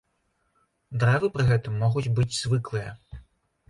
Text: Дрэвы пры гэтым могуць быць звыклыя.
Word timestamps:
Дрэвы 1.03 1.31
пры 1.37 1.47
гэтым 1.53 1.79
могуць 1.85 2.07
быць 2.19 2.31
звыклыя. 2.43 2.95